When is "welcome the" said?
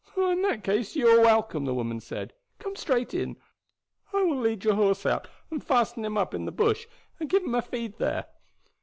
1.21-1.75